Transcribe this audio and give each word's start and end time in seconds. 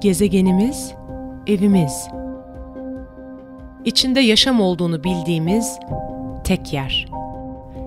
Gezegenimiz, 0.00 0.94
evimiz. 1.46 2.08
İçinde 3.84 4.20
yaşam 4.20 4.60
olduğunu 4.60 5.04
bildiğimiz 5.04 5.78
tek 6.44 6.72
yer. 6.72 7.06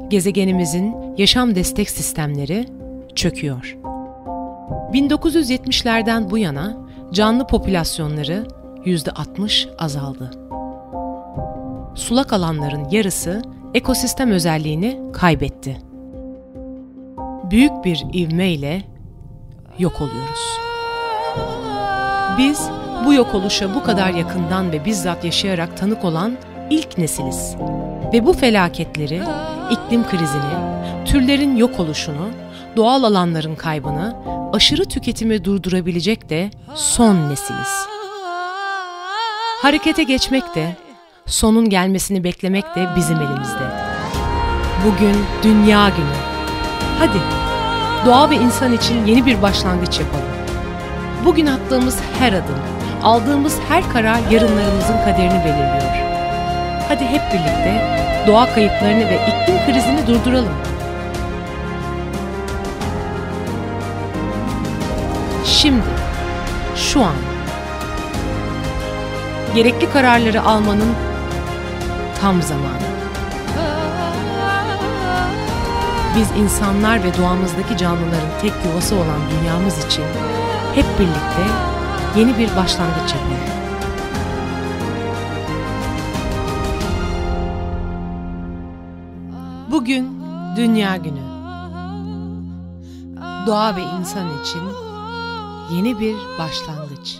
Gezegenimizin 0.08 0.96
yaşam 1.18 1.56
destek 1.56 1.90
sistemleri 1.90 2.66
çöküyor. 3.16 3.78
1970'lerden 4.94 6.30
bu 6.30 6.38
yana 6.38 6.78
canlı 7.12 7.48
popülasyonları 7.48 8.48
%60 8.86 9.76
azaldı. 9.78 10.32
Sulak 11.96 12.34
alanların 12.34 12.90
yarısı 12.90 13.42
ekosistem 13.74 14.32
özelliğini 14.32 15.00
kaybetti. 15.14 15.78
Büyük 17.52 17.86
bir 17.86 18.06
ivmeyle 18.14 18.84
yok 19.80 20.02
oluyoruz. 20.02 20.62
Biz 22.38 22.70
bu 23.06 23.14
yok 23.14 23.36
oluşa 23.36 23.76
bu 23.76 23.84
kadar 23.84 24.10
yakından 24.10 24.72
ve 24.72 24.86
bizzat 24.86 25.26
yaşayarak 25.26 25.78
tanık 25.78 26.06
olan 26.06 26.38
ilk 26.70 26.98
nesiliz. 26.98 27.56
Ve 28.14 28.26
bu 28.26 28.34
felaketleri, 28.34 29.22
iklim 29.72 30.08
krizini, 30.10 30.54
türlerin 31.06 31.56
yok 31.56 31.80
oluşunu, 31.80 32.30
doğal 32.76 33.04
alanların 33.04 33.56
kaybını, 33.56 34.16
aşırı 34.54 34.86
tüketimi 34.86 35.46
durdurabilecek 35.46 36.30
de 36.30 36.52
son 36.76 37.30
nesiliz. 37.30 37.88
Harekete 39.62 40.04
geçmek 40.04 40.56
de, 40.56 40.76
sonun 41.26 41.70
gelmesini 41.70 42.24
beklemek 42.24 42.76
de 42.76 42.88
bizim 42.96 43.18
elimizde. 43.18 43.92
Bugün 44.86 45.16
Dünya 45.44 45.90
Günü. 45.90 46.16
Hadi, 47.00 47.22
doğa 48.06 48.30
ve 48.30 48.36
insan 48.36 48.74
için 48.74 49.06
yeni 49.06 49.26
bir 49.26 49.42
başlangıç 49.42 50.00
yapalım. 50.00 50.41
Bugün 51.26 51.46
attığımız 51.46 51.98
her 52.20 52.34
adım, 52.34 52.60
aldığımız 53.04 53.58
her 53.70 53.90
karar 53.90 54.20
yarınlarımızın 54.32 54.98
kaderini 55.06 55.46
belirliyor. 55.46 55.92
Hadi 56.88 57.06
hep 57.06 57.22
birlikte 57.34 57.82
doğa 58.28 58.54
kayıplarını 58.54 59.10
ve 59.10 59.20
iklim 59.28 59.66
krizini 59.66 60.08
durduralım. 60.08 60.54
Şimdi, 65.46 65.84
şu 66.76 67.02
an. 67.02 67.16
Gerekli 69.56 69.90
kararları 69.90 70.42
almanın 70.42 70.94
tam 72.22 72.42
zamanı. 72.42 72.92
Biz 76.16 76.28
insanlar 76.44 77.04
ve 77.04 77.18
doğamızdaki 77.18 77.78
canlıların 77.78 78.40
tek 78.42 78.54
yuvası 78.66 78.96
olan 78.96 79.20
dünyamız 79.32 79.86
için 79.86 80.04
hep 80.76 80.86
birlikte 81.00 81.46
yeni 82.16 82.38
bir 82.38 82.56
başlangıç 82.56 83.14
yapalım. 83.14 83.62
Bugün 89.72 90.22
Dünya 90.56 90.98
Günü. 90.98 91.22
Doğa 93.48 93.76
ve 93.76 93.82
insan 94.00 94.26
için 94.42 94.62
yeni 95.72 96.00
bir 96.00 96.16
başlangıç. 96.40 97.20